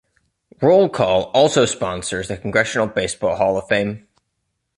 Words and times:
"Roll 0.63 0.89
Call" 0.89 1.25
also 1.25 1.67
sponsors 1.67 2.27
the 2.27 2.35
Congressional 2.35 2.87
Baseball 2.87 3.35
Hall 3.35 3.55
of 3.55 3.67
Fame. 3.67 4.07